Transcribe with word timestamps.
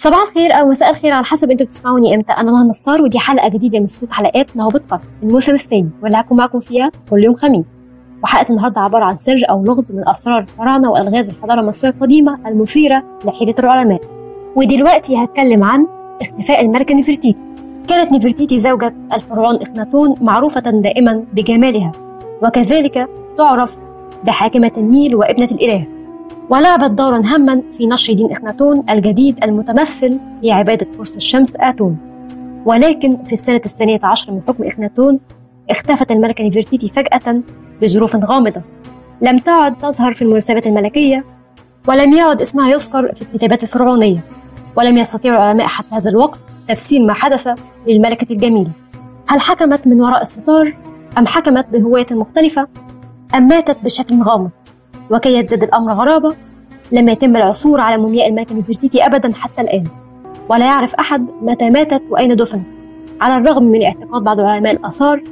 صباح 0.00 0.22
الخير 0.28 0.52
أو 0.52 0.68
مساء 0.68 0.90
الخير 0.90 1.12
على 1.12 1.24
حسب 1.24 1.50
أنتوا 1.50 1.66
بتسمعوني 1.66 2.14
إمتى. 2.14 2.32
أنا 2.32 2.52
نهى 2.52 2.68
نصار 2.68 3.02
ودي 3.02 3.18
حلقة 3.18 3.48
جديدة 3.48 3.78
من 3.78 3.86
ست 3.86 4.12
حلقات 4.12 4.56
نهى 4.56 4.68
بودكاست. 4.68 5.10
الموسم 5.22 5.54
الثاني 5.54 5.90
واللي 6.02 6.18
هكون 6.18 6.38
معاكم 6.38 6.60
فيها 6.60 6.90
كل 7.10 7.24
يوم 7.24 7.34
خميس. 7.34 7.76
وحلقة 8.22 8.50
النهارده 8.50 8.80
عبارة 8.80 9.04
عن 9.04 9.16
سر 9.16 9.42
أو 9.50 9.64
لغز 9.64 9.92
من 9.92 10.08
أسرار 10.08 10.38
الفراعنه 10.38 10.90
وألغاز 10.90 11.28
الحضارة 11.28 11.60
المصرية 11.60 11.90
القديمة 11.90 12.48
المثيرة 12.48 13.04
لحيره 13.24 13.54
العلماء. 13.58 14.00
ودلوقتي 14.56 15.24
هتكلم 15.24 15.64
عن 15.64 15.86
اختفاء 16.20 16.60
الملكة 16.60 16.94
نفرتيتي. 16.94 17.34
كانت 17.88 18.12
نفرتيتي 18.12 18.58
زوجة 18.58 18.94
الفرعون 19.12 19.62
إخناتون 19.62 20.14
معروفة 20.20 20.60
دائما 20.60 21.24
بجمالها 21.32 21.92
وكذلك 22.42 23.08
تعرف 23.38 23.76
بحاكمة 24.24 24.72
النيل 24.76 25.14
وابنة 25.14 25.48
الإله. 25.52 25.97
ولعبت 26.50 26.90
دورا 26.90 27.22
هاما 27.24 27.62
في 27.70 27.86
نشر 27.86 28.12
دين 28.12 28.30
إخناتون 28.32 28.84
الجديد 28.90 29.44
المتمثل 29.44 30.20
في 30.40 30.52
عبادة 30.52 30.86
قرص 30.98 31.16
الشمس 31.16 31.56
آتون. 31.56 31.96
ولكن 32.66 33.22
في 33.22 33.32
السنة 33.32 33.60
الثانية 33.66 34.00
عشر 34.02 34.32
من 34.32 34.42
حكم 34.48 34.64
إخناتون 34.64 35.20
اختفت 35.70 36.10
الملكة 36.10 36.48
نفرتيتي 36.48 36.88
فجأة 36.88 37.42
بظروف 37.82 38.16
غامضة. 38.16 38.62
لم 39.22 39.38
تعد 39.38 39.78
تظهر 39.78 40.14
في 40.14 40.22
المناسبات 40.22 40.66
الملكية 40.66 41.24
ولم 41.88 42.12
يعد 42.12 42.40
اسمها 42.40 42.70
يذكر 42.70 43.14
في 43.14 43.22
الكتابات 43.22 43.62
الفرعونية 43.62 44.18
ولم 44.76 44.98
يستطيع 44.98 45.34
العلماء 45.34 45.66
حتى 45.66 45.94
هذا 45.94 46.10
الوقت 46.10 46.38
تفسير 46.68 47.06
ما 47.06 47.14
حدث 47.14 47.48
للملكة 47.86 48.32
الجميلة. 48.32 48.70
هل 49.28 49.40
حكمت 49.40 49.86
من 49.86 50.00
وراء 50.00 50.20
الستار 50.20 50.76
أم 51.18 51.26
حكمت 51.26 51.66
بهواية 51.72 52.06
مختلفة 52.10 52.68
أم 53.34 53.48
ماتت 53.48 53.76
بشكل 53.84 54.22
غامض؟ 54.22 54.50
وكي 55.10 55.36
يزداد 55.36 55.62
الأمر 55.62 55.92
غرابة 55.92 56.34
لم 56.92 57.08
يتم 57.08 57.36
العثور 57.36 57.80
على 57.80 57.96
مومياء 58.02 58.28
الملكة 58.28 58.54
نفرتيتي 58.54 59.06
أبدا 59.06 59.32
حتى 59.34 59.62
الآن 59.62 59.84
ولا 60.48 60.66
يعرف 60.66 60.94
أحد 60.94 61.26
متى 61.42 61.70
ماتت 61.70 62.02
وأين 62.10 62.36
دفنت. 62.36 62.66
على 63.20 63.34
الرغم 63.34 63.64
من 63.64 63.82
اعتقاد 63.82 64.22
بعض 64.22 64.40
علماء 64.40 64.72
الآثار 64.72 65.22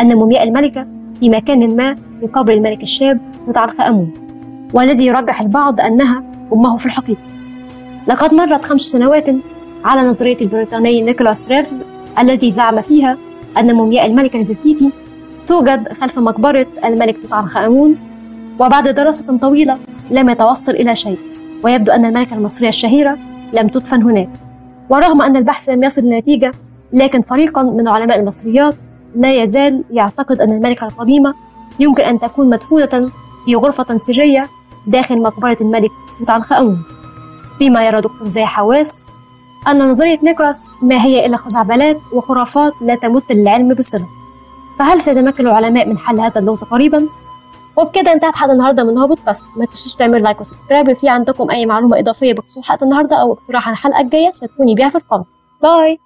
أن 0.00 0.14
مومياء 0.14 0.42
الملكة 0.42 0.86
في 1.20 1.30
مكان 1.30 1.76
ما 1.76 1.94
في 1.94 2.26
قبر 2.26 2.52
الملك 2.52 2.82
الشاب 2.82 3.20
توت 3.46 3.56
عنخ 3.56 3.80
آمون 3.80 4.14
والذي 4.74 5.06
يرجح 5.06 5.40
البعض 5.40 5.80
أنها 5.80 6.22
أمه 6.52 6.76
في 6.76 6.86
الحقيقة. 6.86 7.20
لقد 8.08 8.34
مرت 8.34 8.64
خمس 8.64 8.80
سنوات 8.80 9.26
على 9.84 10.08
نظرية 10.08 10.36
البريطاني 10.40 11.02
نيكولاس 11.02 11.48
ريفز 11.48 11.84
الذي 12.18 12.50
زعم 12.50 12.82
فيها 12.82 13.16
أن 13.58 13.74
مومياء 13.74 14.06
الملكة 14.06 14.40
نفرتيتي 14.40 14.92
توجد 15.48 15.92
خلف 15.92 16.18
مقبرة 16.18 16.66
الملك 16.84 17.16
توت 17.16 17.56
آمون 17.56 17.96
وبعد 18.60 18.88
دراسة 18.88 19.38
طويلة 19.38 19.78
لم 20.10 20.30
يتوصل 20.30 20.72
إلى 20.72 20.94
شيء 20.94 21.18
ويبدو 21.62 21.92
أن 21.92 22.04
الملكة 22.04 22.34
المصرية 22.34 22.68
الشهيرة 22.68 23.18
لم 23.52 23.68
تدفن 23.68 24.02
هناك. 24.02 24.28
ورغم 24.90 25.22
أن 25.22 25.36
البحث 25.36 25.68
لم 25.68 25.84
يصل 25.84 26.02
لنتيجة 26.02 26.52
لكن 26.92 27.22
فريق 27.22 27.58
من 27.58 27.88
علماء 27.88 28.20
المصريات 28.20 28.74
لا 29.16 29.42
يزال 29.42 29.84
يعتقد 29.90 30.40
أن 30.40 30.52
الملكة 30.52 30.86
القديمة 30.86 31.34
يمكن 31.80 32.02
أن 32.02 32.20
تكون 32.20 32.50
مدفونة 32.50 33.10
في 33.44 33.54
غرفة 33.54 33.96
سرية 33.96 34.46
داخل 34.86 35.22
مقبرة 35.22 35.56
الملك 35.60 35.90
توت 36.18 36.30
عنخ 36.30 36.52
آمون 36.52 36.82
فيما 37.58 37.86
يرى 37.86 38.00
دكتور 38.00 38.28
زي 38.28 38.44
حواس 38.44 39.02
أن 39.68 39.88
نظرية 39.88 40.18
نيكولاس 40.22 40.70
ما 40.82 41.04
هي 41.04 41.26
إلا 41.26 41.36
خزعبلات 41.36 42.00
وخرافات 42.12 42.72
لا 42.80 42.94
تمت 42.94 43.32
للعلم 43.32 43.74
بصلة. 43.74 44.06
فهل 44.78 45.00
سيتمكن 45.00 45.46
العلماء 45.46 45.88
من 45.88 45.98
حل 45.98 46.20
هذا 46.20 46.40
اللغز 46.40 46.64
قريبا؟ 46.64 47.08
وبكده 47.76 48.12
انتهت 48.12 48.36
حلقة 48.36 48.52
النهارده 48.52 48.84
من 48.84 48.98
هو 48.98 49.06
بودكاست 49.06 49.44
ما 49.56 49.66
تنسوش 49.66 49.94
تعملوا 49.94 50.18
like 50.18 50.40
و 50.40 50.45
subscribe 50.45 50.92
في 50.92 51.08
عندكم 51.08 51.50
أي 51.50 51.66
معلومة 51.66 51.98
إضافية 51.98 52.32
بخصوص 52.32 52.68
حلقة 52.68 52.84
النهارده 52.84 53.16
أو 53.16 53.32
اقتراح 53.32 53.68
عن 53.68 53.72
الحلقة 53.74 54.00
الجاية 54.00 54.32
شاركوني 54.40 54.74
بيها 54.74 54.88
في 54.88 54.98
ال 54.98 55.03
comments 55.03 55.42
bye! 55.62 55.98